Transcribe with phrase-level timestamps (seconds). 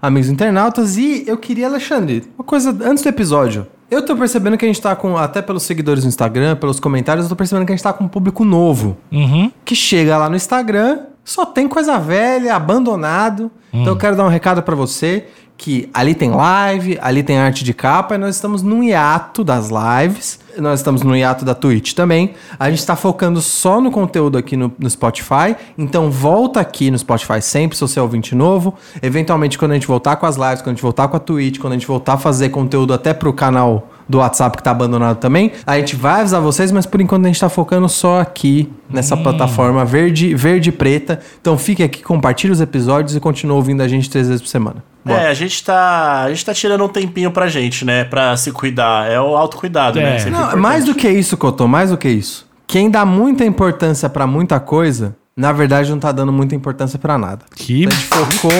[0.00, 0.96] amigos internautas.
[0.96, 3.66] E eu queria, Alexandre, uma coisa antes do episódio.
[3.90, 7.24] Eu tô percebendo que a gente tá com, até pelos seguidores no Instagram, pelos comentários,
[7.24, 8.98] eu tô percebendo que a gente tá com um público novo.
[9.10, 9.50] Uhum.
[9.64, 13.50] Que chega lá no Instagram, só tem coisa velha, abandonado.
[13.72, 15.26] Então eu quero dar um recado pra você
[15.58, 19.68] que ali tem live, ali tem arte de capa e nós estamos num hiato das
[19.68, 20.38] lives.
[20.56, 22.34] Nós estamos no hiato da Twitch também.
[22.58, 25.56] A gente está focando só no conteúdo aqui no, no Spotify.
[25.76, 28.74] Então volta aqui no Spotify sempre, se você é ouvinte novo.
[29.02, 31.58] Eventualmente, quando a gente voltar com as lives, quando a gente voltar com a Twitch,
[31.58, 35.18] quando a gente voltar a fazer conteúdo até pro canal do WhatsApp que tá abandonado
[35.18, 38.72] também, a gente vai avisar vocês, mas por enquanto a gente tá focando só aqui
[38.88, 41.20] nessa plataforma verde, verde e preta.
[41.40, 44.82] Então fique aqui, compartilhe os episódios e continue ouvindo a gente três vezes por semana.
[45.04, 45.22] Bora.
[45.22, 46.22] É, a gente tá.
[46.24, 48.04] A gente tá tirando um tempinho pra gente, né?
[48.04, 49.10] Pra se cuidar.
[49.10, 50.02] É o autocuidado, É.
[50.02, 50.30] né?
[50.30, 52.46] Não, mais do que isso, Cotô, mais do que isso.
[52.66, 57.16] Quem dá muita importância pra muita coisa, na verdade não tá dando muita importância pra
[57.16, 57.44] nada.
[57.54, 58.50] Que A gente focou,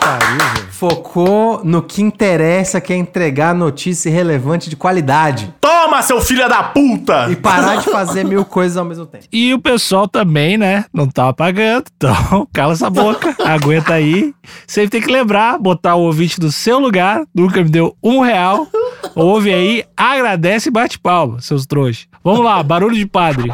[0.00, 0.72] pariu, velho.
[0.72, 5.54] focou no que interessa, que é entregar notícia relevante de qualidade.
[5.60, 7.28] Toma, seu filho da puta!
[7.30, 9.24] E parar de fazer mil coisas ao mesmo tempo.
[9.30, 10.86] E o pessoal também, né?
[10.90, 11.84] Não tá pagando.
[11.94, 13.36] Então, cala essa boca.
[13.44, 14.34] aguenta aí.
[14.66, 17.24] Sempre tem que lembrar, botar o ouvinte no seu lugar.
[17.34, 18.66] Nunca me deu um real.
[19.14, 22.06] Ouve aí, agradece e bate palma, seus trouxas.
[22.24, 23.52] Vamos lá, barulho de padre.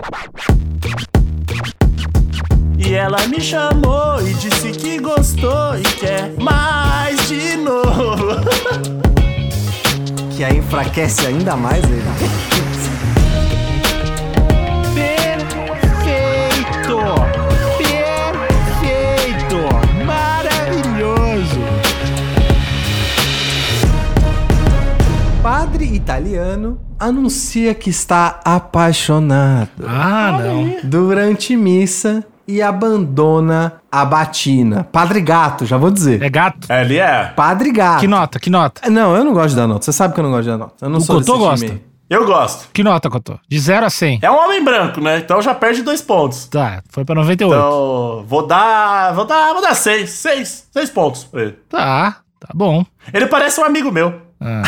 [2.89, 8.39] E ela me chamou e disse que gostou e quer mais de novo.
[10.35, 12.03] Que aí enfraquece ainda mais ele.
[14.95, 16.99] Perfeito!
[17.77, 19.57] Perfeito!
[20.07, 21.61] Maravilhoso!
[25.43, 29.71] Padre italiano anuncia que está apaixonado.
[29.85, 30.77] Ah, não.
[30.85, 34.83] durante missa e abandona a batina.
[34.91, 36.23] Padre Gato, já vou dizer.
[36.23, 36.67] É gato?
[36.73, 37.27] Ele é.
[37.37, 38.01] Padre Gato.
[38.01, 38.41] Que nota?
[38.41, 38.89] Que nota?
[38.91, 39.85] Não, eu não gosto de dar nota.
[39.85, 40.75] Você sabe que eu não gosto de dar nota.
[40.81, 41.67] Eu não O sou Cotô desse gosta.
[41.67, 41.83] time.
[42.09, 42.69] Eu gosto.
[42.73, 43.39] Que nota, Cotô?
[43.47, 44.21] De 0 a 100.
[44.23, 45.19] É um homem branco, né?
[45.19, 46.47] Então já perde dois pontos.
[46.47, 47.55] Tá, foi pra 98.
[47.55, 49.13] Então, vou dar.
[49.13, 49.53] Vou dar.
[49.53, 50.09] Vou dar seis.
[50.11, 50.67] Seis.
[50.73, 51.53] Seis pontos pra ele.
[51.69, 52.83] Tá, tá bom.
[53.13, 54.15] Ele parece um amigo meu.
[54.41, 54.63] Ah.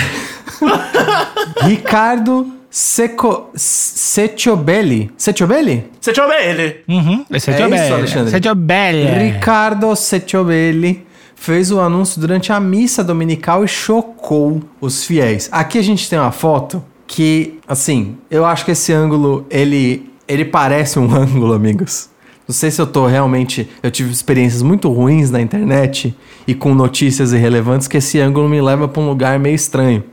[1.64, 3.50] Ricardo Seco...
[3.54, 5.10] Setiobelli.
[5.16, 5.84] Setiobelli?
[6.06, 6.76] Eu ver ele.
[6.88, 7.24] Uhum.
[7.30, 7.74] É, É Tiobelli.
[7.84, 8.26] isso, Alexandre?
[8.28, 9.32] Esse é Tiobelli.
[9.32, 11.04] Ricardo Setiobelli
[11.34, 15.48] fez o anúncio durante a missa dominical e chocou os fiéis.
[15.50, 20.44] Aqui a gente tem uma foto que, assim, eu acho que esse ângulo, ele, ele
[20.44, 22.08] parece um ângulo, amigos.
[22.46, 23.68] Não sei se eu tô realmente.
[23.82, 26.14] Eu tive experiências muito ruins na internet
[26.46, 30.04] e com notícias irrelevantes que esse ângulo me leva pra um lugar meio estranho.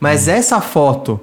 [0.00, 1.20] Mas essa foto,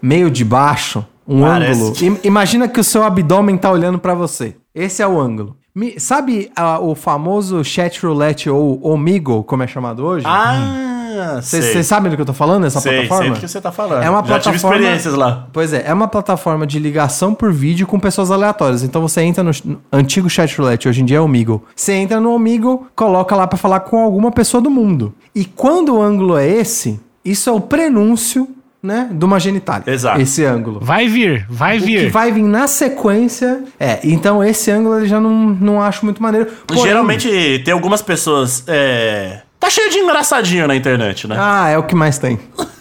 [0.00, 1.80] meio de baixo, um Parece.
[1.80, 1.94] ângulo.
[2.02, 4.56] im- imagina que o seu abdômen tá olhando pra você.
[4.74, 5.56] Esse é o ângulo.
[5.74, 10.24] Me- sabe ah, o famoso chat roulette ou omigo, como é chamado hoje?
[10.26, 11.40] Ah.
[11.42, 13.22] Vocês sabem do que eu tô falando, essa sei, plataforma?
[13.24, 14.02] sei do que você tá falando.
[14.04, 15.48] É uma Já tive plataforma- experiências lá.
[15.52, 18.82] Pois é, é uma plataforma de ligação por vídeo com pessoas aleatórias.
[18.84, 21.64] Então você entra no, no antigo chat roulette, hoje em dia é Omigo.
[21.74, 25.12] Você entra no Omigo, coloca lá pra falar com alguma pessoa do mundo.
[25.34, 28.48] E quando o ângulo é esse, isso é o prenúncio,
[28.82, 29.84] né, de uma genitália.
[29.92, 30.20] Exato.
[30.20, 30.78] Esse ângulo.
[30.82, 32.10] Vai vir, vai O que vir.
[32.10, 33.64] vai vir na sequência.
[33.78, 35.30] É, então esse ângulo eu já não,
[35.60, 36.46] não acho muito maneiro.
[36.66, 38.62] Porém- Geralmente tem algumas pessoas.
[38.66, 39.40] É...
[39.58, 41.34] Tá cheio de engraçadinho na internet, né?
[41.38, 42.38] Ah, é o que mais tem.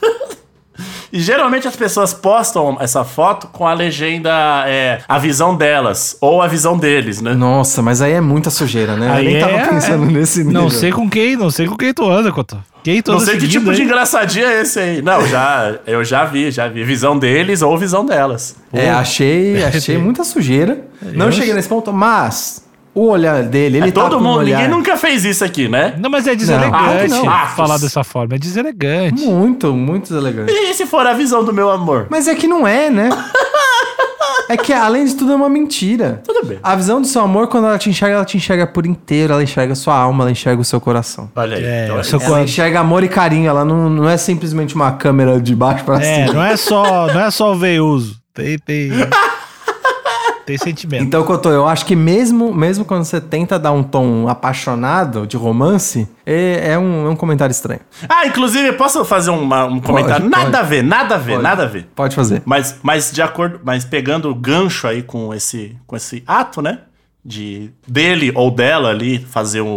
[1.12, 4.30] E geralmente as pessoas postam essa foto com a legenda
[4.68, 7.34] é, a visão delas ou a visão deles, né?
[7.34, 9.09] Nossa, mas aí é muita sujeira, né?
[9.09, 10.62] Aí eu nem é- tava pensando nesse nível.
[10.62, 12.57] Não sei com quem, não sei com quem tu anda, Cotô.
[13.08, 13.88] Não sei que tipo de aí?
[13.88, 15.01] engraçadinho é esse aí.
[15.01, 16.84] Não, já, eu já vi, já vi.
[16.84, 18.56] Visão deles ou visão delas.
[18.72, 20.86] É, achei, achei muita sujeira.
[21.01, 22.66] Não cheguei nesse ponto, mas
[22.98, 25.45] o olhar dele, ele É tá todo com um mundo, olhar ninguém nunca fez isso
[25.45, 25.94] aqui, né?
[26.00, 27.25] Não, mas é deselegante não.
[27.56, 28.36] falar dessa forma.
[28.36, 29.24] É deselegante.
[29.24, 30.51] muito, muito elegante.
[30.51, 32.07] E se for a visão do meu amor?
[32.10, 33.10] Mas é que não é, né?
[34.50, 36.22] É que, além de tudo, é uma mentira.
[36.26, 36.60] Tudo bem.
[36.64, 39.34] A visão do seu amor, quando ela te enxerga, ela te enxerga por inteiro.
[39.34, 41.30] Ela enxerga a sua alma, ela enxerga o seu coração.
[41.36, 41.64] Olha aí.
[41.66, 42.22] É, então é o seu.
[42.22, 43.50] Ela enxerga amor e carinho.
[43.50, 46.34] Ela não, não é simplesmente uma câmera de baixo pra É, cima.
[46.34, 48.18] não é só, não é só o veiuso.
[48.34, 48.90] Tem, tem.
[50.48, 51.04] tem sentimento.
[51.04, 55.36] Então, Cotô, eu acho que mesmo, mesmo quando você tenta dar um tom apaixonado de
[55.38, 57.82] romance, é, é um, é um comentário estranho.
[58.08, 60.22] Ah, inclusive, posso fazer uma- um comentário?
[60.24, 60.56] Pode, nada pode.
[60.58, 61.44] a ver, nada a ver, Pode.
[61.44, 61.88] nada a ver.
[61.94, 62.42] Pode fazer.
[62.46, 66.80] Mas, mas de acordo, mas pegando o gancho aí com esse, com esse ato, né?
[67.26, 69.68] De dele ou dela ali fazer o,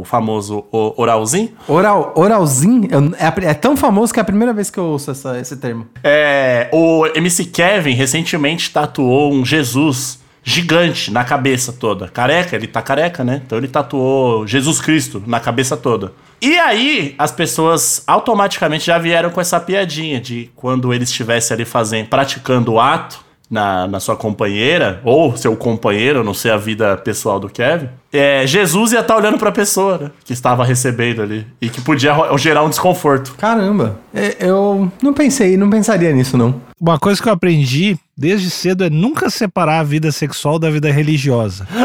[0.00, 1.50] o famoso oralzinho.
[1.66, 2.88] Oral, oralzinho
[3.18, 5.88] é, é tão famoso que é a primeira vez que eu ouço essa- esse termo.
[6.04, 12.08] É, o MC Kevin recentemente tatuou um Jesus gigante na cabeça toda.
[12.08, 13.42] Careca, ele tá careca, né?
[13.44, 16.12] Então ele tatuou Jesus Cristo na cabeça toda.
[16.42, 21.66] E aí, as pessoas automaticamente já vieram com essa piadinha de quando ele estivesse ali
[21.66, 26.96] fazendo, praticando o ato na, na sua companheira, ou seu companheiro, não sei a vida
[26.96, 30.10] pessoal do Kevin, é, Jesus ia estar olhando pra pessoa, né?
[30.24, 31.44] Que estava recebendo ali.
[31.60, 33.34] E que podia gerar um desconforto.
[33.36, 36.60] Caramba, é, eu não pensei, não pensaria nisso, não.
[36.80, 40.90] Uma coisa que eu aprendi desde cedo é nunca separar a vida sexual da vida
[40.92, 41.66] religiosa.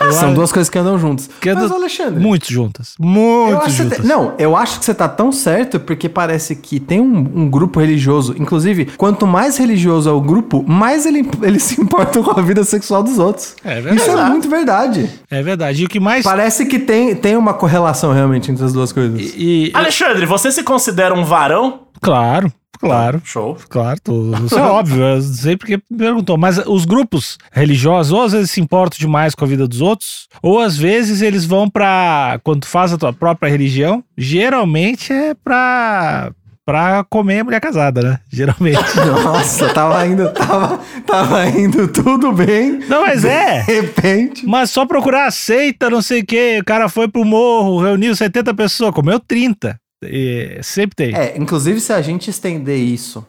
[0.00, 1.30] Eu São acho duas coisas que andam juntas.
[1.40, 2.94] que é Mas, Alexandre, Muito juntas.
[2.98, 3.98] Muito você juntas.
[3.98, 7.48] tá- não, eu acho que você tá tão certo porque parece que tem um, um
[7.48, 8.34] grupo religioso.
[8.38, 12.64] Inclusive, quanto mais religioso é o grupo, mais ele, eles se importam com a vida
[12.64, 13.54] sexual dos outros.
[13.64, 13.96] É verdade.
[13.96, 15.08] Isso é muito verdade.
[15.30, 15.82] É verdade.
[15.82, 16.22] E o que mais.
[16.22, 19.18] Parece que tem, tem uma correlação realmente entre as duas coisas.
[19.18, 21.83] E, e- Alexandre, você se considera um varão?
[22.04, 23.20] Claro, claro.
[23.24, 23.56] Show.
[23.68, 26.36] Claro, tô- isso é óbvio, eu sei porque perguntou.
[26.36, 30.28] Mas os grupos religiosos, ou às vezes se importam demais com a vida dos outros,
[30.42, 32.38] ou às vezes eles vão pra.
[32.44, 36.30] Quando tu faz a tua própria religião, geralmente é pra.
[36.66, 38.18] Pra comer mulher casada, né?
[38.32, 38.78] Geralmente.
[39.22, 42.78] Nossa, tava indo, tava, tava indo tudo bem.
[42.88, 43.60] Não, mas é.
[43.64, 44.46] De repente.
[44.46, 46.56] Mas só procurar aceita, não sei o quê.
[46.62, 49.78] O cara foi pro morro, reuniu 70 pessoas, comeu 30.
[50.10, 51.14] E sempre tem.
[51.14, 53.26] É, inclusive se a gente estender isso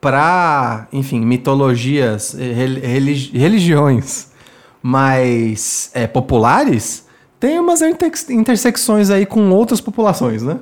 [0.00, 4.28] pra, enfim, mitologias, eh, rel- religi- religiões
[4.82, 7.06] mais é, populares,
[7.40, 10.58] tem umas intersex- intersecções aí com outras populações, né?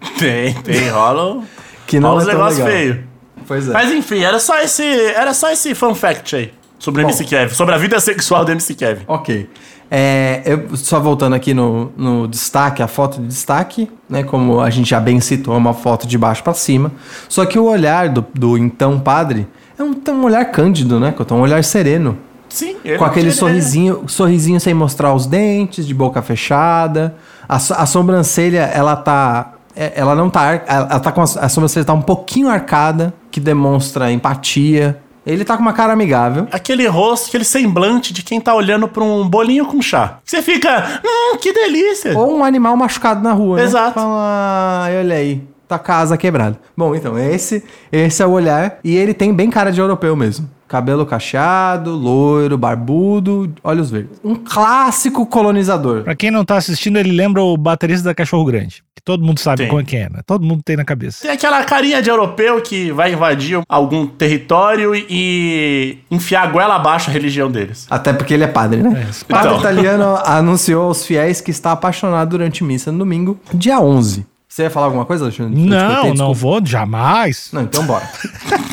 [0.18, 1.44] Tem, tem, rola, um-
[1.86, 2.72] Que não rola é negócios legal.
[2.72, 2.98] feios.
[3.46, 3.72] Pois é.
[3.72, 6.52] Mas enfim, era só esse, era só esse fun fact aí.
[6.78, 7.08] Sobre Bom.
[7.08, 9.04] MC Kevin, sobre a vida sexual do MC Kevin.
[9.08, 9.48] Ok.
[9.90, 14.22] É, eu, só voltando aqui no, no destaque, a foto de destaque, né?
[14.24, 16.90] Como a gente já bem citou, é uma foto de baixo pra cima.
[17.28, 19.46] Só que o olhar do, do então padre
[19.78, 21.14] é um, um olhar cândido, né?
[21.30, 22.18] Um olhar sereno.
[22.48, 27.14] Sim, ele Com aquele ele- sorrisinho, sorrisinho sem mostrar os dentes, de boca fechada.
[27.48, 29.52] A, a sobrancelha, ela tá.
[29.74, 30.62] é- Ela não tá.
[30.66, 34.98] ela tá com a, a sobrancelha tá um pouquinho arcada, que demonstra empatia.
[35.26, 36.46] Ele tá com uma cara amigável.
[36.52, 40.18] Aquele rosto, aquele semblante de quem tá olhando pra um bolinho com chá.
[40.24, 42.16] Você fica, hum, que delícia.
[42.16, 43.64] Ou um animal machucado na rua, né?
[43.64, 43.94] Exato.
[43.94, 46.58] Fala, "Ai, olha aí, tá casa quebrada.
[46.76, 48.78] Bom, então, esse, esse é o olhar.
[48.84, 50.48] E ele tem bem cara de europeu mesmo.
[50.68, 54.18] Cabelo cacheado, loiro, barbudo, olhos verdes.
[54.24, 56.02] Um clássico colonizador.
[56.02, 58.82] Pra quem não tá assistindo, ele lembra o baterista da Cachorro Grande.
[58.94, 59.68] Que todo mundo sabe Tem.
[59.68, 60.20] qual é que é, né?
[60.26, 61.22] Todo mundo tem na cabeça.
[61.22, 67.10] Tem aquela carinha de europeu que vai invadir algum território e enfiar a goela abaixo
[67.10, 67.86] a religião deles.
[67.88, 69.06] Até porque ele é padre, né?
[69.08, 69.60] É, padre então.
[69.60, 74.26] italiano anunciou aos fiéis que está apaixonado durante missa no domingo, dia 11.
[74.56, 75.54] Você ia falar alguma coisa, Alexandre?
[75.60, 77.50] Não, não vou, jamais.
[77.52, 78.08] Não, então bora.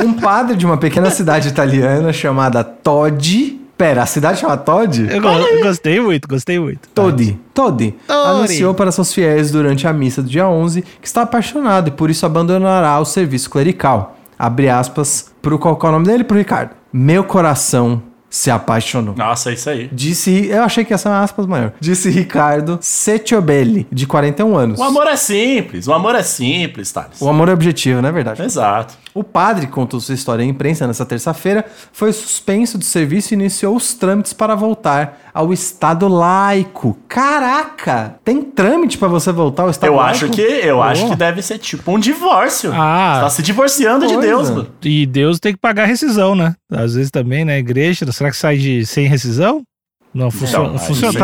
[0.01, 3.59] um padre de uma pequena cidade italiana chamada Todi.
[3.77, 5.05] Pera, a cidade chama Todi?
[5.13, 5.29] Eu go-
[5.61, 6.87] gostei muito, gostei muito.
[6.95, 7.37] Todi.
[7.53, 7.93] Todi.
[8.07, 12.09] Anunciou para seus fiéis durante a missa do dia 11 que está apaixonado e por
[12.09, 14.15] isso abandonará o serviço clerical.
[14.39, 16.23] Abre aspas pro qual qual é o nome dele?
[16.23, 16.69] Pro Ricardo.
[16.93, 18.01] Meu coração
[18.33, 19.13] se apaixonou.
[19.15, 19.87] Nossa, é isso aí.
[19.91, 21.71] Disse, eu achei que ia ser uma aspas maior.
[21.79, 24.79] Disse Ricardo Setiobelli, de 41 anos.
[24.79, 27.21] O amor é simples, o amor é simples, Thales.
[27.21, 28.41] O amor é objetivo, não é verdade?
[28.41, 28.95] Exato.
[29.13, 33.75] O padre contou sua história à imprensa nessa terça-feira, foi suspenso do serviço e iniciou
[33.75, 36.97] os trâmites para voltar ao Estado laico.
[37.07, 38.15] Caraca!
[38.23, 40.11] Tem trâmite para você voltar ao Estado Eu laico?
[40.25, 40.81] acho que eu Pô.
[40.83, 42.71] acho que deve ser tipo um divórcio.
[42.73, 43.15] Ah.
[43.15, 44.17] Você tá se divorciando de.
[44.17, 44.67] Deus, mano.
[44.83, 46.55] E Deus tem que pagar rescisão, né?
[46.71, 49.61] Às vezes também na igreja, será que sai de sem rescisão?
[50.13, 50.59] Não, funcio-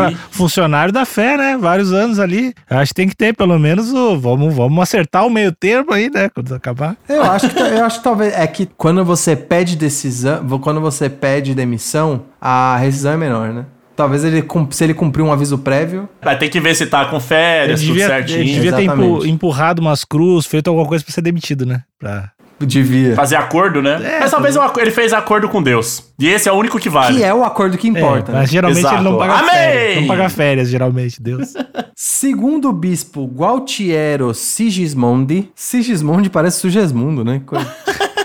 [0.02, 1.56] aí funcionário da fé, né?
[1.56, 2.52] Vários anos ali.
[2.68, 4.18] Acho que tem que ter, pelo menos, o.
[4.18, 6.28] Vamos, vamos acertar o meio termo aí, né?
[6.28, 6.96] Quando acabar.
[7.08, 11.08] Eu acho que, eu acho que talvez é que quando você pede decisão, quando você
[11.08, 13.64] pede demissão, a rescisão é menor, né?
[13.94, 17.20] Talvez ele se ele cumprir um aviso prévio, Vai ter que ver se tá com
[17.20, 18.38] férias, tudo devia, certinho.
[18.38, 19.12] ele devia ter Exatamente.
[19.14, 21.82] empu- empurrado umas cruz, feito alguma coisa pra ser demitido, né?
[21.98, 22.30] Pra...
[22.66, 23.14] devia.
[23.14, 24.00] Fazer acordo, né?
[24.02, 26.04] É, Mas talvez um aco- ele fez acordo com Deus.
[26.18, 27.16] E esse é o único que vale.
[27.18, 28.30] Que é o acordo que importa.
[28.30, 28.40] É, né?
[28.40, 28.94] mas geralmente Exato.
[28.96, 29.50] ele não paga Amém!
[29.50, 30.00] férias.
[30.00, 31.52] Não paga férias, geralmente, Deus.
[31.96, 37.40] Segundo o bispo Gualtiero Sigismondi, Sigismondi parece Sugesmundo, né?
[37.44, 37.66] Coisa-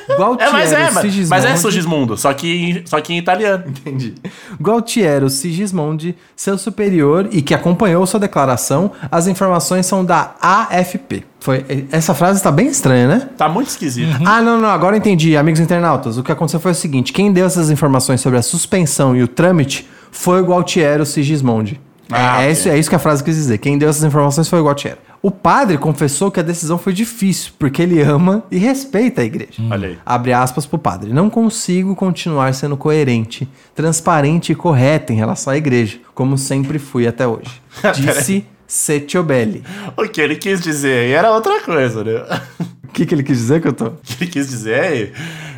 [0.07, 3.63] É, mas é, Gualtiero Sigismondi- mas é Sugismundo, só que, em- só que em italiano.
[3.67, 4.13] Entendi.
[4.62, 11.24] Gualtiero Sigismondi, seu superior e que acompanhou sua declaração, as informações são da AFP.
[11.39, 13.29] Foi, essa frase está bem estranha, né?
[13.38, 14.15] Tá muito esquisito.
[14.25, 16.17] Ah, não, não, agora entendi, amigos internautas.
[16.17, 19.27] O que aconteceu foi o seguinte: quem deu essas informações sobre a suspensão e o
[19.27, 21.79] trâmite foi o Gualtiero Sigismondi.
[22.12, 23.57] É- Ah, é, isso, é isso que a frase quis dizer.
[23.59, 24.97] Quem deu essas informações foi o Gualtiero.
[25.22, 29.62] O padre confessou que a decisão foi difícil, porque ele ama e respeita a igreja.
[29.72, 29.98] Olha aí.
[30.05, 31.13] Abre aspas pro padre.
[31.13, 37.07] Não consigo continuar sendo coerente, transparente e correto em relação à igreja, como sempre fui
[37.07, 37.62] até hoje.
[37.95, 39.63] Disse Setiobelli.
[39.98, 42.41] O que ele quis dizer aí era outra coisa, né?
[42.84, 43.88] O que, que ele quis dizer que eu tô?
[43.88, 45.12] O que ele quis dizer é: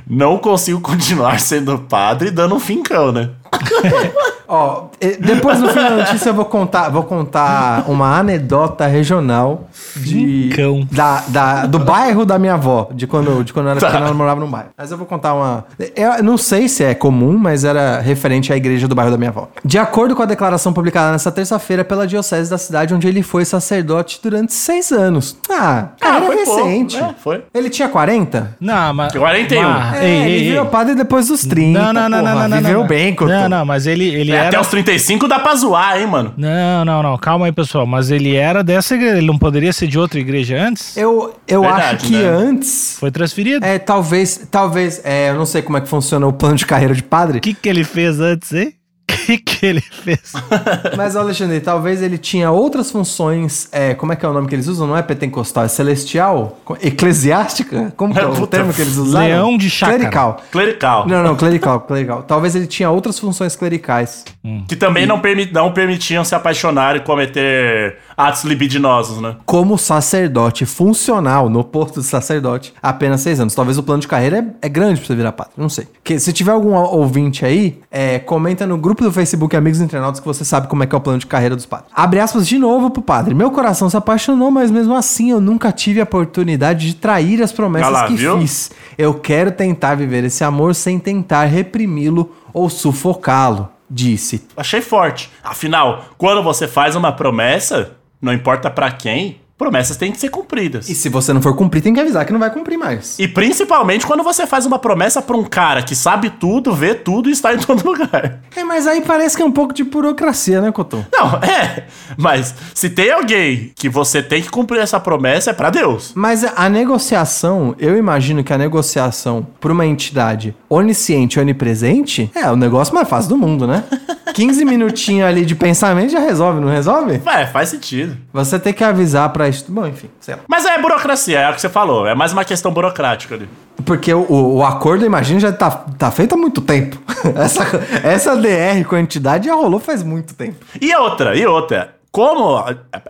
[0.08, 3.30] não consigo continuar sendo padre dando um fincão, né?
[4.48, 9.68] Ó, eh, depois no fim da notícia eu vou contar, vou contar uma anedota regional
[9.96, 10.88] de Fincão.
[10.92, 13.89] da, da- do bairro da minha avó, de quando, de quando eu era Tá.
[13.98, 14.70] ela morava num bairro.
[14.77, 15.66] Mas eu vou contar uma.
[15.96, 19.30] Eu não sei se é comum, mas era referente à igreja do bairro da minha
[19.30, 19.50] avó.
[19.66, 23.44] De acordo com a declaração publicada nessa terça-feira pela diocese da cidade, onde ele foi
[23.46, 25.38] sacerdote durante seis anos.
[25.50, 26.63] Ah, cara, foi é pouco.
[26.63, 26.98] recente.
[26.98, 27.44] É, foi.
[27.54, 28.56] Ele tinha 40?
[28.60, 29.13] Não, mas.
[29.13, 29.62] 41.
[29.63, 30.50] mas- É, ei, ei, ele ei.
[30.51, 31.80] virou padre depois dos 30.
[31.80, 32.58] Não, não, não, porra, não, não, não.
[32.58, 32.88] Viveu não.
[32.88, 33.32] bem, Cotô.
[33.32, 34.48] Não, não, mas ele, ele era.
[34.48, 36.34] Até os 35 dá pra zoar, hein, mano?
[36.38, 37.17] Não, não, não.
[37.17, 37.86] Calma aí, pessoal.
[37.86, 39.17] Mas ele era dessa igreja.
[39.17, 40.96] Ele não poderia ser de outra igreja antes?
[40.96, 42.27] Eu, eu Verdade, acho que né?
[42.27, 42.98] antes.
[43.00, 43.65] Foi transferido.
[43.65, 46.94] É, talvez, talvez, é, eu não sei como é que funciona o plano de carreira
[46.94, 48.74] de padre, O que, que ele fez antes, hein?
[49.10, 50.34] O que, que ele fez?
[50.96, 54.56] mas Alexandre, talvez ele tinha outras funções, é, como é que é o nome que
[54.56, 54.88] eles usam?
[54.88, 56.60] Não é pentecostal, é celestial?
[56.82, 57.94] Eclesiástica?
[57.96, 59.28] Como que é o termo que eles usaram?
[59.28, 59.98] leão de chácara.
[60.00, 60.42] Clerical.
[60.52, 61.08] Clerical.
[61.08, 62.24] Não, não, clerical, clerical.
[62.24, 64.26] Talvez ele tinha outras funções clericais.
[64.68, 69.36] Que também não, permi não permitiam se apaixonar e cometer atos libidinosos, né?
[69.46, 73.54] Como sacerdote funcional no posto de sacerdote, apenas seis anos.
[73.54, 75.88] Talvez o plano de carreira é, é grande pra você virar padre, não sei.
[76.04, 80.25] Que, se tiver algum ouvinte aí, é, comenta no grupo do Facebook Amigos Internautas que
[80.25, 81.89] você sabe como é que é o plano de carreira dos padres.
[81.94, 83.34] Abre aspas de novo pro padre.
[83.34, 87.51] Meu coração se apaixonou, mas mesmo assim eu nunca tive a oportunidade de trair as
[87.51, 88.39] promessas lá, que viu?
[88.39, 88.72] fiz.
[88.98, 94.48] Eu quero tentar viver esse amor sem tentar reprimi-lo ou sufocá-lo, disse.
[94.56, 95.32] Achei forte.
[95.44, 100.88] Afinal, quando você faz uma promessa, não importa pra quem, promessas têm que ser cumpridas.
[100.90, 103.18] E se você não for cumprir, tem que avisar que não vai cumprir mais.
[103.20, 107.30] E principalmente quando você faz uma promessa pra um cara que sabe tudo, vê tudo
[107.30, 108.40] e está em todo lugar.
[108.56, 111.00] É, mas aí parece que é um pouco de burocracia, né, Cotô?
[111.12, 111.86] Não, é.
[112.16, 116.12] Mas se tem alguém que você tem que cumprir essa promessa, é pra Deus.
[116.16, 122.56] Mas a negociação, eu imagino que a negociação por uma entidade onisciente onipresente é o
[122.56, 123.84] negócio mais fácil do mundo, né?
[124.34, 127.22] 15 minutinhos ali de pensamento já resolve, não resolve?
[127.26, 128.18] É, faz sentido.
[128.32, 129.66] Você tem que avisar pra isso.
[129.70, 130.42] Bom, enfim, sei lá.
[130.48, 132.08] Mas é burocracia, é o que você falou.
[132.08, 133.50] É mais uma questão burocrática ali.
[133.86, 137.01] Porque o, o, acordo, eu imagino, já tá, tá feito há muito tempo.
[137.36, 137.63] Essa,
[138.04, 140.66] essa DR com a entidade já rolou faz muito tempo.
[140.80, 141.96] E outra, e outra.
[142.12, 142.63] Como,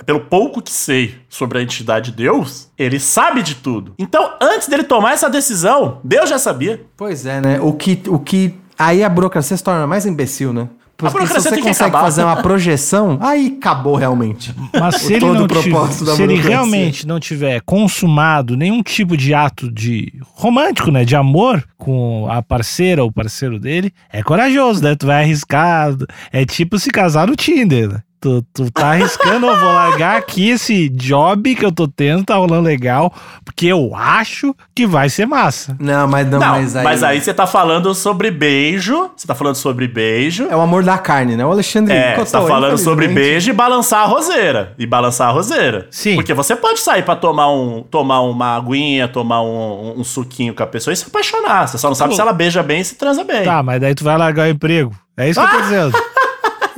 [0.06, 3.94] pelo pouco que sei sobre a entidade Deus, ele sabe de tudo.
[3.98, 6.82] Então, antes dele tomar essa decisão, Deus já sabia.
[6.96, 7.60] Pois é, né?
[7.62, 8.60] O que, o que.
[8.78, 10.68] Aí a burocracia se torna mais imbecil, né?
[10.98, 12.02] Porque se burocracia você consegue acabar.
[12.02, 14.54] fazer uma projeção, aí acabou realmente.
[14.74, 19.16] Mas se ele, Todo não tiver, da se ele realmente não tiver consumado nenhum tipo
[19.16, 24.84] de ato de romântico, né, de amor com a parceira ou parceiro dele, é corajoso,
[24.84, 24.96] né?
[24.96, 25.96] Tu vai arriscar,
[26.32, 28.02] é tipo se casar no Tinder, né?
[28.20, 32.36] Tu, tu tá arriscando, eu vou largar aqui esse job que eu tô tendo, tá
[32.36, 33.14] rolando legal,
[33.46, 35.78] porque eu acho que vai ser massa.
[35.80, 37.22] Não, mas não, Não, mas aí.
[37.22, 39.12] você tá falando sobre beijo.
[39.16, 40.48] Você tá falando sobre beijo.
[40.50, 41.46] É o amor da carne, né?
[41.46, 44.74] O Alexandre É, Cotô, você tá falando sobre beijo e balançar a roseira.
[44.80, 45.88] E balançar a roseira.
[45.92, 46.16] Sim.
[46.16, 50.64] Porque você pode sair pra tomar, um, tomar uma aguinha, tomar um, um suquinho com
[50.64, 51.68] a pessoa e se apaixonar.
[51.68, 52.16] Você só não sabe Pô.
[52.16, 53.44] se ela beija bem e se transa bem.
[53.44, 54.92] Tá, mas daí tu vai largar o emprego.
[55.16, 55.98] É isso que eu tô dizendo.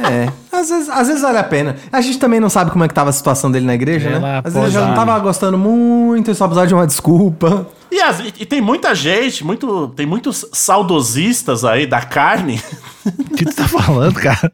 [0.02, 1.76] É, às vezes, às vezes vale a pena.
[1.92, 4.20] A gente também não sabe como é que tava a situação dele na igreja, Ela
[4.20, 4.42] né?
[4.44, 7.68] Às vezes já não tava gostando muito e só precisava de uma desculpa.
[7.92, 12.62] E, as- e- e tem muita gente, muito, tem muitos saudosistas aí da carne.
[13.06, 14.52] O que tu tá falando, cara?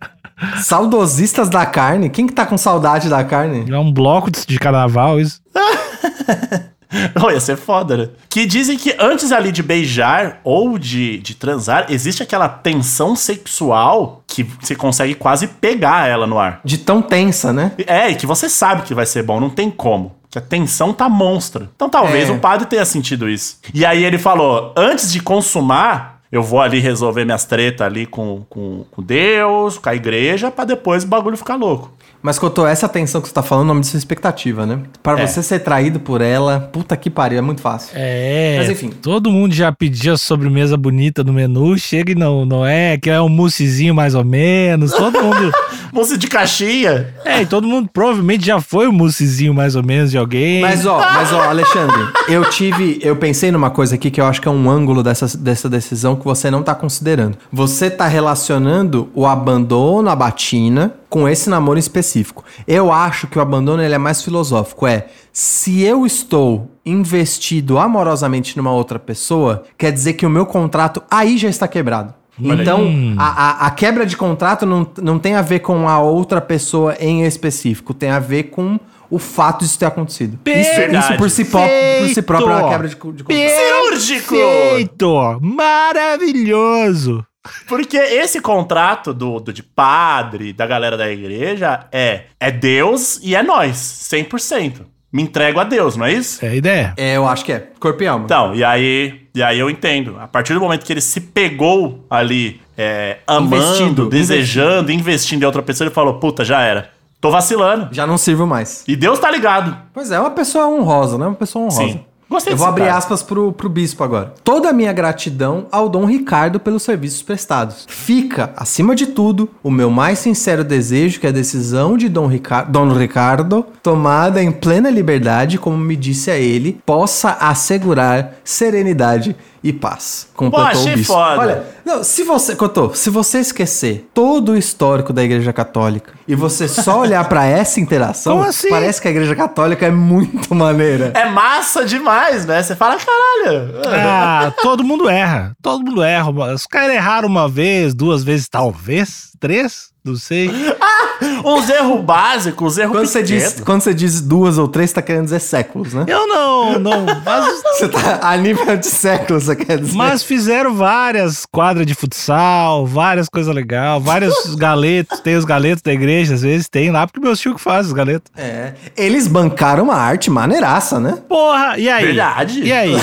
[0.62, 2.10] Saudosistas da carne?
[2.10, 3.66] Quem que tá com saudade da carne?
[3.72, 5.40] É um bloco de de carnaval isso.
[7.24, 8.10] Oh, ia ser foda, né?
[8.30, 14.24] Que dizem que antes ali de beijar ou de, de transar, existe aquela tensão sexual
[14.28, 16.62] que você consegue quase pegar ela no ar.
[16.64, 17.72] De tão tensa, né?
[17.88, 20.16] É, e que você sabe que vai ser bom, não tem como.
[20.30, 21.70] Que a tensão tá monstra.
[21.76, 22.32] Então talvez É.
[22.32, 23.58] o padre tenha sentido isso.
[23.74, 28.44] E aí ele falou: antes de consumar, eu vou ali resolver minhas tretas ali com,
[28.50, 31.94] com, com Deus, com a igreja, pra depois o bagulho ficar louco.
[32.22, 34.80] Mas, Cotô, essa atenção que você tá falando é o nome disso é expectativa, né?
[35.04, 35.28] Para É.
[35.28, 37.92] você ser traído por ela, puta que pariu, é muito fácil.
[37.96, 38.56] É.
[38.58, 38.90] Mas, enfim.
[38.90, 43.22] Todo mundo já pedia sobremesa bonita no menu, chega e não, não é, que é
[43.22, 44.92] um moussezinho mais ou menos.
[44.92, 45.52] Todo mundo.
[45.96, 47.16] Moça de caixinha.
[47.24, 50.60] é, e todo mundo provavelmente já foi o moussezinho mais ou menos de alguém.
[50.60, 51.98] Mas ó, mas ó, Alexandre,
[52.28, 55.38] eu tive, eu pensei numa coisa aqui que eu acho que é um ângulo dessa,
[55.38, 57.38] dessa decisão que você não tá considerando.
[57.50, 62.44] Você tá relacionando o abandono, a batina, com esse namoro específico.
[62.68, 68.58] Eu acho que o abandono ele é mais filosófico, é se eu estou investido amorosamente
[68.58, 72.14] numa outra pessoa, quer dizer que o meu contrato aí já está quebrado.
[72.44, 72.62] Olha.
[72.62, 72.86] Então,
[73.18, 73.28] a,
[73.64, 77.24] a- a quebra de contrato não, não tem a ver com a outra pessoa em
[77.26, 80.38] específico, tem a ver com o fato disso ter acontecido.
[80.46, 81.06] Isso, Verdade.
[81.06, 81.68] isso por, si pró-
[82.00, 83.30] por si próprio é uma quebra de, de contrato.
[83.30, 84.36] Cirúrgico!
[84.36, 85.40] Perfeito!
[85.42, 87.26] Maravilhoso!
[87.68, 93.36] Porque esse contrato do, do de padre, da galera da igreja, é, é Deus e
[93.36, 93.76] é nós,
[94.12, 94.82] 100%.
[95.14, 96.44] Me entrego a Deus, não é isso?
[96.44, 96.94] É a ideia.
[96.98, 97.70] É, eu acho que é.
[97.80, 98.26] Corpo e alma.
[98.26, 100.18] Então, e aí, e aí eu entendo.
[100.20, 105.46] A partir do momento que ele se pegou ali, é, amando, Investindo, desejando, investindo em
[105.46, 106.90] outra pessoa, ele falou: puta, já era.
[107.20, 107.90] Tô vacilando.
[107.92, 108.84] Já não sirvo mais.
[108.88, 109.76] E Deus tá ligado.
[109.94, 111.26] Pois é, é uma pessoa honrosa, né?
[111.26, 111.84] Uma pessoa honrosa.
[111.84, 112.06] Sim.
[112.36, 112.98] Gostei Eu vou abrir cara.
[112.98, 114.34] aspas pro, pro bispo agora.
[114.44, 117.86] Toda a minha gratidão ao Dom Ricardo pelos serviços prestados.
[117.88, 122.64] Fica, acima de tudo, o meu mais sincero desejo que a decisão de Dom, Rica
[122.64, 129.34] Dom Ricardo, tomada em plena liberdade, como me disse a ele, possa assegurar serenidade
[129.68, 130.28] e paz.
[130.36, 131.14] Completou achei o bispo.
[131.14, 131.42] foda.
[131.42, 136.36] Olha, não, se você, Cotô, se você esquecer todo o histórico da Igreja Católica e
[136.36, 138.70] você só olhar pra essa interação, Como assim?
[138.70, 141.12] parece que a Igreja Católica é muito maneira.
[141.16, 142.62] É massa demais, né?
[142.62, 143.72] Você fala, caralho.
[143.88, 145.56] Ah, todo mundo erra.
[145.64, 146.30] Todo mundo erra.
[146.54, 150.50] Os caras erraram uma vez, duas vezes, talvez, três, não sei.
[151.46, 153.66] Uns erros básicos, uns erros Quando você, diz, pequenos.
[153.66, 156.04] quando você diz duas ou três, você tá querendo dizer séculos, né?
[156.08, 157.06] Eu não, não.
[157.24, 159.96] Mas, Você tá a nível de séculos, você quer dizer.
[159.96, 165.20] mas fizeram várias quadras de futsal, várias coisas legais, vários galetos.
[165.22, 167.94] Tem os galetos da igreja, às vezes tem lá, porque meus tio que faz os
[167.94, 168.32] galetos.
[168.36, 168.74] É.
[168.98, 171.18] Eles bancaram uma arte maneiraça, né?
[171.30, 172.06] Porra, e aí?
[172.08, 172.62] Verdade.
[172.62, 172.94] E aí?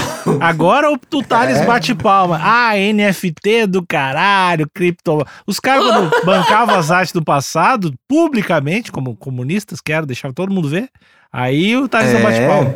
[0.40, 1.64] Agora o, Thales É.
[1.66, 2.38] bate palma.
[2.42, 5.26] Ah, NFT do caralho, cripto.
[5.46, 10.68] Os caras, quando bancavam as artes do passado, publicamente, como comunistas, quero deixar todo mundo
[10.68, 10.88] ver.
[11.32, 12.22] Aí o Thales não É.
[12.22, 12.74] bate palma.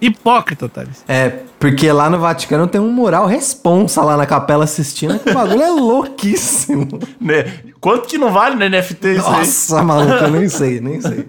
[0.00, 1.02] Hipócrita, Thales.
[1.08, 5.34] É, porque lá no Vaticano tem um mural responsa lá na capela assistindo, que o
[5.34, 6.86] bagulho é louquíssimo.
[7.20, 7.44] Né?
[7.80, 9.38] Quanto que não vale no NFT isso aí?
[9.38, 11.26] Nossa, maluco, eu nem sei, nem sei.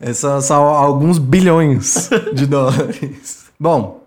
[0.00, 3.44] É só, só alguns bilhões de dólares.
[3.60, 4.02] Bom,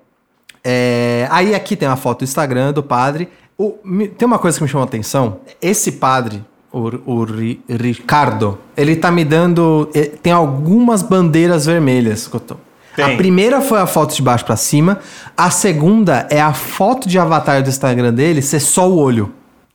[0.63, 3.29] é, aí aqui tem uma foto do Instagram do padre.
[3.57, 3.77] O-
[4.17, 5.39] tem uma coisa que me chamou a atenção.
[5.61, 6.43] Esse padre,
[6.77, 9.89] o, o Ri- Ricardo, ele tá me dando.
[9.93, 12.55] eh, Tem algumas bandeiras vermelhas que eu tô.
[12.97, 13.17] A Tem.
[13.17, 14.99] primeira foi a foto de baixo pra cima.
[15.35, 19.33] A segunda é a foto de avatar do Instagram dele ser só o olho.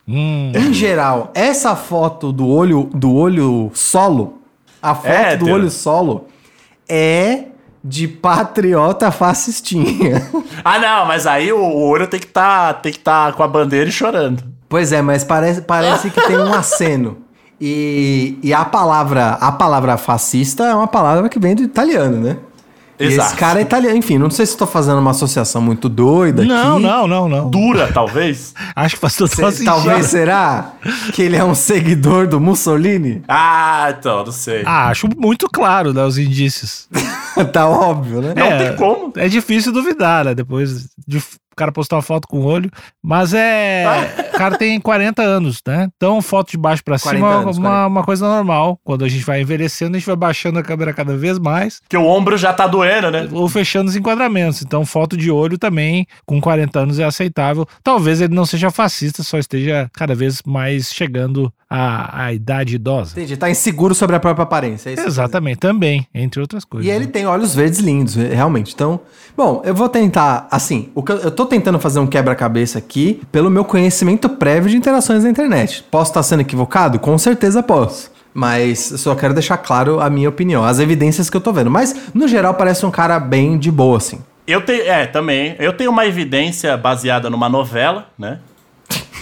[0.08, 0.52] Hum.
[0.54, 4.38] Em geral, essa foto do olho do olho solo,
[4.82, 6.26] a foto É, do olho solo
[6.88, 7.44] é
[7.84, 10.28] de patriota fascistinha.
[10.62, 13.48] Ah, não, mas aí o, o olho tem que tá, tem que tá com a
[13.48, 14.42] bandeira e chorando.
[14.70, 17.18] Pois é, mas parece, parece que tem um aceno.
[17.62, 22.38] E, e a palavra a palavra fascista é uma palavra que vem do italiano, né?
[22.98, 23.28] E Exato.
[23.28, 23.96] esse cara é italiano.
[23.98, 26.82] Enfim, não sei se estou fazendo uma associação muito doida Não, aqui.
[26.82, 27.50] não, não, não.
[27.50, 28.54] Dura, talvez.
[28.74, 29.64] Acho que faz todo Cê- sentido.
[29.66, 30.72] talvez será
[31.12, 33.22] que ele é um seguidor do Mussolini?
[33.28, 34.62] Ah, então, não sei.
[34.64, 36.88] Ah, acho muito claro, né, os indícios.
[37.52, 38.34] tá óbvio, né?
[38.36, 39.12] Não é, tem como.
[39.16, 40.34] É difícil duvidar, né?
[40.34, 42.70] Depois de o cara postar uma foto com o olho.
[43.02, 43.84] Mas é.
[44.32, 45.88] O cara tem 40 anos, né?
[45.96, 47.86] Então, foto de baixo pra 40 cima é uma, 40.
[47.86, 48.78] uma coisa normal.
[48.84, 51.96] Quando a gente vai envelhecendo, a gente vai baixando a câmera cada vez mais Porque
[51.96, 53.28] o ombro já tá doendo, né?
[53.32, 54.62] ou fechando os enquadramentos.
[54.62, 57.66] Então, foto de olho também, com 40 anos, é aceitável.
[57.82, 63.12] Talvez ele não seja fascista, só esteja cada vez mais chegando à, à idade idosa.
[63.12, 64.90] Entendi, tá inseguro sobre a própria aparência.
[64.90, 66.90] é Exatamente, também, entre outras coisas.
[66.90, 68.74] E ele tem olhos verdes lindos, realmente.
[68.74, 68.98] Então,
[69.36, 73.22] bom, eu vou tentar, assim, o que eu, eu tô tentando fazer um quebra-cabeça aqui
[73.30, 75.84] pelo meu conhecimento prévio de interações na internet.
[75.88, 76.98] Posso estar sendo equivocado?
[76.98, 78.10] Com certeza posso.
[78.34, 81.70] Mas eu só quero deixar claro a minha opinião, as evidências que eu tô vendo.
[81.70, 84.20] Mas, no geral, parece um cara bem de boa, assim.
[84.46, 85.54] Eu tenho, é, também.
[85.58, 88.38] Eu tenho uma evidência baseada numa novela, né?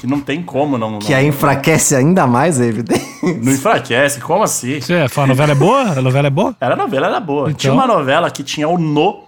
[0.00, 0.98] Que não tem como não.
[0.98, 3.06] Que não, aí enfraquece ainda mais a evidência.
[3.42, 4.20] não enfraquece.
[4.20, 4.80] Como assim?
[4.80, 5.80] Você fala, a novela é boa?
[5.82, 6.56] A novela é boa?
[6.60, 7.48] Era a novela, era boa.
[7.48, 7.54] Então?
[7.54, 9.24] Tinha uma novela que tinha o No.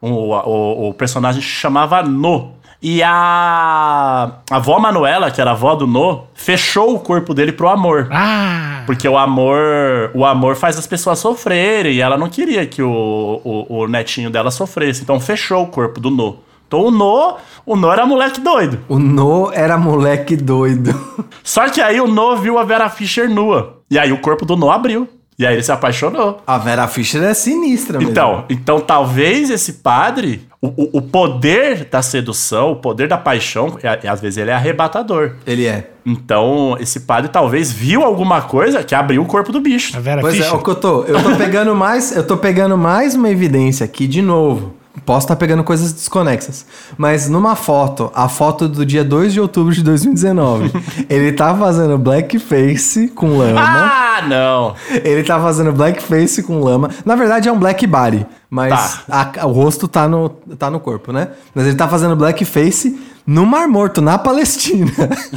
[0.00, 2.52] O, o, o personagem chamava No.
[2.82, 7.52] E a, a avó Manuela, que era a avó do No, fechou o corpo dele
[7.52, 8.08] pro amor.
[8.10, 8.82] Ah!
[8.86, 13.40] Porque o amor, o amor faz as pessoas sofrerem e ela não queria que o,
[13.44, 15.02] o, o netinho dela sofresse.
[15.02, 16.38] Então fechou o corpo do No.
[16.70, 17.34] Então o No,
[17.66, 18.78] o No era moleque doido.
[18.88, 20.94] O No era moleque doido.
[21.42, 23.78] Só que aí o No viu a Vera Fischer nua.
[23.90, 25.08] E aí o corpo do No abriu.
[25.36, 26.40] E aí ele se apaixonou.
[26.46, 28.12] A Vera Fischer é sinistra mesmo.
[28.12, 33.76] Então, então talvez esse padre, o, o, o poder da sedução, o poder da paixão,
[33.82, 35.32] é- é- às vezes ele é arrebatador.
[35.44, 35.90] Ele é.
[36.06, 39.96] Então, esse padre talvez viu alguma coisa que abriu o corpo do bicho.
[39.96, 40.52] A Vera Pois Fischer.
[40.52, 41.02] é, o que eu tô.
[41.02, 42.14] Eu tô pegando mais.
[42.14, 44.74] Eu tô pegando mais uma evidência aqui de novo.
[45.06, 46.66] Posso estar pegando coisas desconexas.
[46.98, 50.72] Mas numa foto, a foto do dia 2 de outubro de 2019,
[51.08, 53.60] ele tá fazendo blackface com lama.
[53.60, 54.74] Ah, não!
[55.04, 56.90] Ele tá fazendo blackface com lama.
[57.04, 59.32] Na verdade é um black body, mas Tá.
[59.40, 61.28] a- o rosto tá no, tá no corpo, né?
[61.54, 64.90] Mas ele tá fazendo blackface no Mar Morto, na Palestina.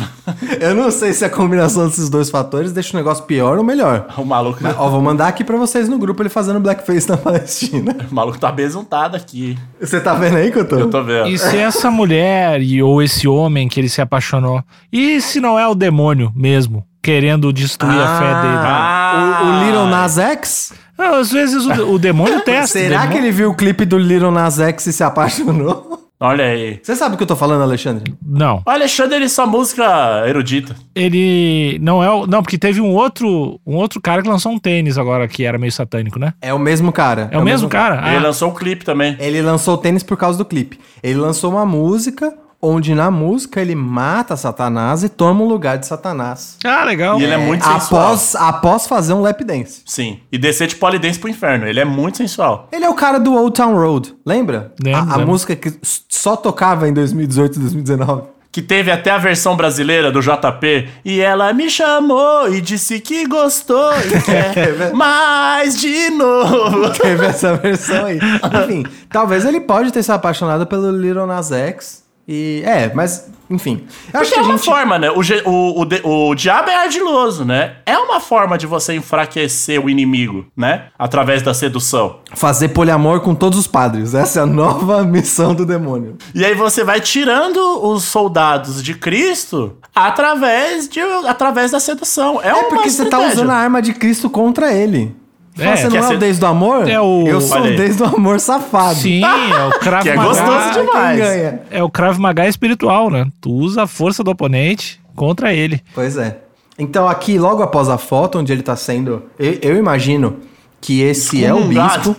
[0.60, 4.08] Eu não sei se a combinação desses dois fatores deixa o negócio pior ou melhor.
[4.18, 7.18] O maluco, Mas, ó, vou mandar aqui pra vocês no grupo ele fazendo blackface na
[7.18, 7.96] Palestina.
[8.10, 9.58] o maluco tá besuntado aqui.
[9.80, 10.76] Você tá vendo aí, Couto?
[10.76, 11.28] Eu tô vendo.
[11.28, 14.64] E se essa mulher e, ou esse homem que ele se apaixonou?
[14.92, 18.58] E se não é o demônio mesmo, querendo destruir a fé dele?
[18.60, 20.74] Ah, O, o Little Nas X?
[20.98, 22.80] Ah, Às vezes o, o demônio testa.
[22.80, 26.03] Será o que demônio- ele viu o clipe do Little Nas X e se apaixonou?
[26.24, 26.80] Olha aí.
[26.82, 28.14] Você sabe o que eu tô falando, Alexandre?
[28.26, 28.62] Não.
[28.66, 30.74] O Alexandre, ele só música erudita.
[30.96, 32.26] Ele não é o.
[32.26, 35.58] Não, porque teve um outro, um outro cara que lançou um tênis agora que era
[35.58, 36.34] meio satânico, né?
[36.42, 37.28] É o mesmo cara.
[37.30, 38.00] É, o mesmo cara?
[38.02, 39.18] Ah, Ele lançou o clipe também.
[39.20, 40.80] Ele lançou o tênis por causa do clipe.
[41.04, 42.34] Ele lançou uma música
[42.66, 46.58] onde na música ele mata Satanás e toma o lugar de Satanás.
[46.64, 47.20] Ah, legal.
[47.20, 48.04] E ele é muito sensual.
[48.04, 49.82] Após, após fazer um lap dance.
[49.86, 50.22] Sim.
[50.32, 51.68] E descer de polidense pro inferno.
[51.68, 52.70] Ele é muito sensual.
[52.72, 54.72] Ele é o cara do Old Town Road, lembra?
[54.82, 55.34] Lembro, a, a lembro.
[55.34, 55.74] música que
[56.08, 58.24] só tocava em 2018 e 2019.
[58.50, 60.88] Que teve até a versão brasileira do JP.
[61.04, 66.92] E ela me chamou e disse que gostou e quer mais de novo.
[66.92, 68.20] Teve essa versão aí.
[68.64, 72.03] Enfim, talvez ele pode ter se apaixonado pelo Little Nas X.
[72.28, 72.64] E.
[72.66, 73.86] É, mas, enfim.
[74.14, 74.66] Acho Porque que é uma gente.
[74.66, 75.10] forma, né?
[75.12, 77.76] O, o, o, o diabo é ardiloso, né?
[77.86, 80.86] É uma forma de você enfraquecer o inimigo, né?
[80.98, 82.20] Através da sedução.
[82.34, 84.14] Fazer poliamor com todos os padres.
[84.14, 86.18] Essa é a nova missão do demônio.
[86.34, 92.40] E aí você vai tirando os soldados de Cristo através, de, através da sedução.
[92.42, 95.16] É, É porque você tá usando a arma de Cristo contra ele.
[95.58, 96.90] É, Fala, você quer não é ser- o desde do amor?
[96.90, 98.96] É o- Eu sou Olha o desde do amor safado.
[98.96, 100.30] Sim, é o Krav Que é Maga.
[100.30, 101.20] gostoso Ah, demais.
[101.20, 101.60] ganha?
[101.70, 103.28] É o Krav Maga espiritual, né?
[103.40, 105.82] Tu usa a força do oponente contra ele.
[105.94, 106.40] Pois é.
[106.80, 109.24] Então aqui, logo após a foto onde ele tá sendo...
[109.38, 110.38] Eu, eu imagino
[110.82, 112.16] que esse é o bispo.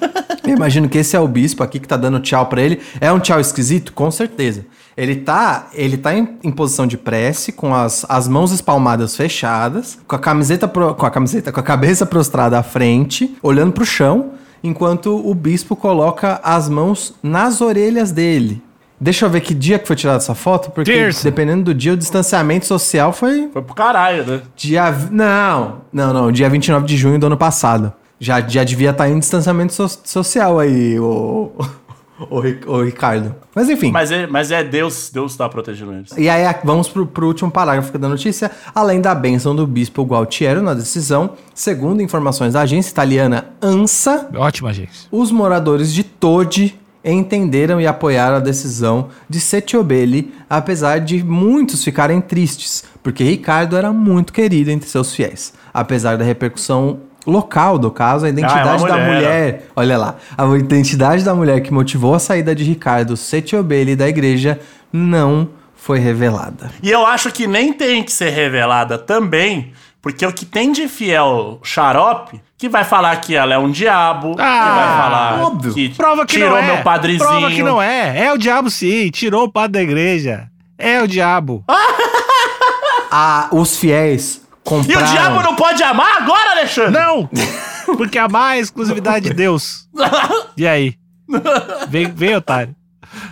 [0.46, 2.80] Eu imagino que esse é o bispo aqui que tá dando tchau pra ele.
[3.00, 3.92] É um tchau esquisito?
[3.92, 4.64] Com certeza.
[4.96, 9.98] Ele tá, ele tá em, em posição de prece, com as, as mãos espalmadas fechadas,
[10.06, 13.84] com a camiseta, pro- com a camiseta, com a cabeça prostrada à frente, olhando pro
[13.84, 14.30] chão,
[14.62, 18.62] enquanto o bispo coloca as mãos nas orelhas dele.
[19.00, 21.24] Deixa eu ver que dia que foi tirada essa foto, porque Terça.
[21.24, 24.42] dependendo do dia, o distanciamento social foi Foi pro caralho, né?
[24.56, 24.90] dia...
[25.10, 27.92] Não, não, não, dia 29 de junho do ano passado.
[28.20, 31.50] Já, já devia estar em distanciamento so- social aí, o,
[32.18, 32.38] o,
[32.72, 33.34] o Ricardo.
[33.54, 33.90] Mas enfim.
[33.90, 36.10] Mas é, mas é Deus, Deus tá protegendo eles.
[36.16, 38.50] E aí a- vamos pro, pro último parágrafo da notícia.
[38.74, 44.72] Além da bênção do bispo Gualtiero na decisão, segundo informações da agência italiana ANSA, Ótima,
[44.72, 45.08] gente.
[45.10, 52.18] os moradores de Todi entenderam e apoiaram a decisão de Setiobelli, apesar de muitos ficarem
[52.20, 55.52] tristes, porque Ricardo era muito querido entre seus fiéis.
[55.72, 59.14] Apesar da repercussão local do caso, a identidade Ah, é da mulher.
[59.14, 64.08] mulher, olha lá, a identidade da mulher que motivou a saída de Ricardo Setiobelli da
[64.08, 64.60] igreja
[64.92, 66.70] não foi revelada.
[66.82, 70.86] E eu acho que nem tem que ser revelada também, porque o que tem de
[70.88, 75.74] fiel xarope, que vai falar que ela é um diabo, que vai falar óbvio.
[75.74, 76.62] que Prova que tirou não é.
[76.66, 77.28] meu padrezinho.
[77.28, 78.24] Prova que não é.
[78.26, 79.10] É o diabo sim.
[79.10, 80.48] Tirou o padre da igreja.
[80.78, 81.64] É o diabo.
[83.16, 85.06] Ah, os fiéis E compraram...
[85.06, 86.92] o diabo não pode amar agora, Alexandre?
[86.92, 87.28] Não!
[87.96, 89.88] Porque amar é exclusividade de Deus.
[90.56, 90.94] E aí?
[91.88, 92.74] Vem, vem otário.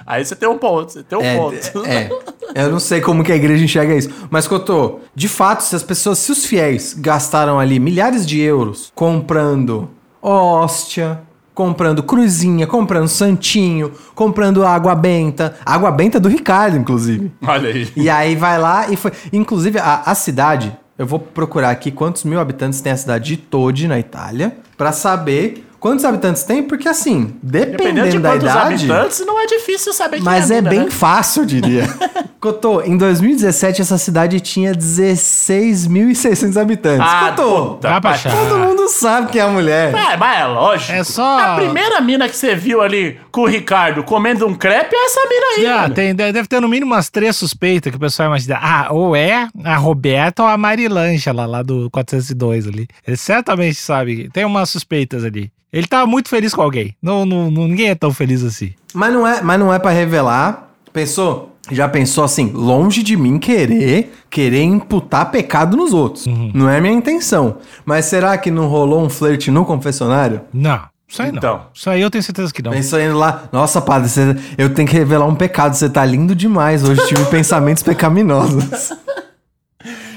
[0.06, 1.86] Aí você tem um ponto, você tem um É, ponto.
[1.86, 2.10] é,
[2.54, 4.10] eu não sei como que a igreja enxerga isso.
[4.30, 8.92] Mas, Cotô, de fato, se as pessoas, se os fiéis gastaram ali milhares de euros
[8.94, 9.90] comprando
[10.20, 11.20] hóstia,
[11.54, 17.32] comprando cruzinha, comprando santinho, comprando água benta, água benta do Ricardo, inclusive.
[17.46, 17.88] Olha aí.
[17.96, 19.12] E aí vai lá e foi.
[19.32, 23.36] Inclusive, a, a cidade, eu vou procurar aqui quantos mil habitantes tem a cidade de
[23.36, 26.62] Todi, na Itália, pra saber Quantos habitantes tem?
[26.62, 28.74] Porque assim, dependendo, Dependendo de da quantos idade.
[28.92, 30.90] habitantes, não é difícil saber quem Mas é, a é bem né?
[30.90, 31.82] fácil, eu diria.
[32.40, 37.00] Cotô, em 2017 essa cidade tinha 16.600 habitantes.
[37.08, 39.94] Ah, Cotô, puta, Vai pra todo mundo sabe que é a mulher.
[39.94, 40.92] É, mas é lógico.
[40.92, 44.94] É só- A primeira mina que você viu ali com o Ricardo comendo um crepe
[44.94, 45.94] é essa mina aí, Ah, mano.
[45.94, 48.58] tem, deve ter no mínimo umas três suspeitas que o pessoal imagina.
[48.60, 52.86] Ah, ou é a Roberta ou a Marilângela lá do 402 ali.
[53.06, 54.28] Ele certamente sabe.
[54.32, 55.50] Tem umas suspeitas ali.
[55.72, 56.94] Ele tá muito feliz com alguém.
[57.02, 58.72] Não, não, não- ninguém é tão feliz assim.
[58.92, 60.68] Mas não é, mas não é para revelar.
[60.92, 61.56] Pensou?
[61.70, 66.26] Já pensou assim, longe de mim querer, querer imputar pecado nos outros.
[66.26, 66.50] Uhum.
[66.52, 67.58] Não é minha intenção.
[67.84, 70.40] Mas será que não rolou um flerte no confessionário?
[70.52, 71.38] Não, isso aí não.
[71.38, 71.60] Então.
[71.72, 72.72] Isso aí eu tenho certeza que não.
[72.72, 76.34] Pensou indo lá, nossa, padre, você- eu tenho que revelar um pecado, você tá lindo
[76.34, 76.82] demais.
[76.82, 78.64] Hoje tive pensamentos pecaminosos.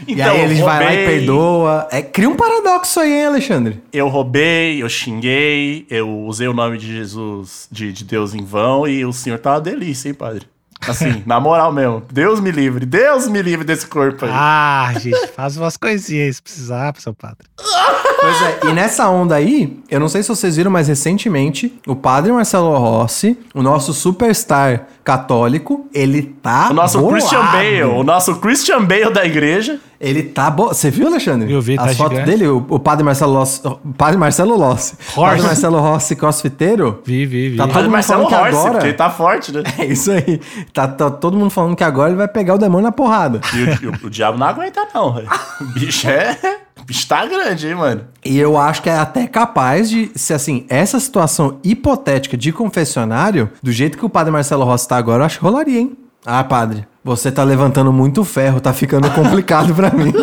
[0.08, 1.88] e aí ele vai lá e roubei, perdoa.
[1.92, 3.82] É, cria um paradoxo aí, hein, Alexandre?
[3.92, 8.88] Eu roubei, eu xinguei, eu usei o nome de Jesus, de, de Deus em vão,
[8.88, 10.46] e o senhor tá uma delícia, hein, padre?
[10.88, 12.04] Assim, na moral mesmo.
[12.12, 14.32] Deus me livre, Deus me livre desse corpo aí.
[14.34, 17.48] Ah, gente, faz umas coisinhas se precisar, seu padre.
[18.26, 21.96] Pois é, e nessa onda aí, eu não sei se vocês viram, mas recentemente, o
[21.96, 27.14] padre Marcelo Rossi, o nosso superstar católico, ele tá o nosso bolado.
[27.18, 29.80] Christian Bale, o nosso Christian Bale da igreja.
[30.02, 30.68] Ele tá bo...
[30.68, 31.52] Você viu, Alexandre?
[31.52, 32.38] Eu vi, tá As fotos gigante.
[32.38, 34.96] dele, o, o padre Marcelo Rossi, o padre Marcelo Rossi.
[35.16, 35.42] O Padre.
[35.44, 37.02] Marcelo Rossi crossfiteiro.
[37.06, 37.58] Vi, vi, vi.
[37.58, 39.64] Tá todo mundo Marcelo falando que Horse, agora- porque ele tá forte, né?
[39.80, 40.42] É isso aí.
[40.74, 43.40] Tá, tá todo mundo falando que agora ele vai pegar o demônio na porrada.
[43.54, 45.30] E o, o- o diabo não aguenta, não, velho.
[45.62, 46.38] O bicho é.
[46.86, 48.02] O bicho tá grande, hein, mano?
[48.24, 53.50] E eu acho que é até capaz de, se assim, essa situação hipotética de confessionário,
[53.64, 55.98] do jeito que o padre Marcelo Rossi tá agora, eu acho que rolaria, hein?
[56.24, 60.14] Ah, padre, você tá levantando muito ferro, tá ficando complicado pra mim.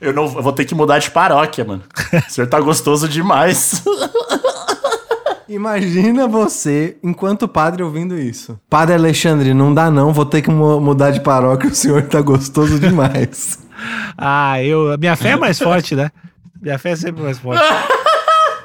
[0.00, 1.82] Eu, não, eu vou ter que mudar de paróquia, mano.
[2.28, 3.82] O senhor tá gostoso demais.
[5.48, 8.58] Imagina você, enquanto padre, ouvindo isso.
[8.70, 12.20] Padre Alexandre, não dá não, vou ter que mu- mudar de paróquia, o senhor tá
[12.20, 13.58] gostoso demais.
[14.16, 16.10] Ah, eu, minha fé é mais forte, né?
[16.60, 17.62] Minha fé é sempre mais forte.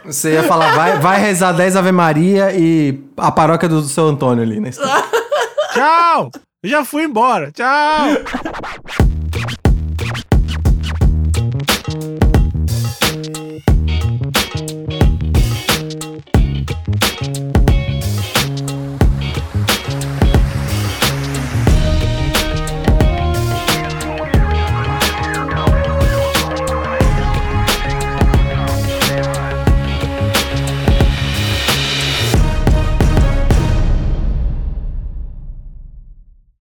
[0.06, 4.44] Você ia falar, vai, vai rezar 10 Ave Maria e a paróquia do seu Antônio
[4.44, 4.72] ali, né?
[5.74, 6.32] Tchau!
[6.64, 7.52] Eu já fui embora.
[7.52, 8.08] Tchau!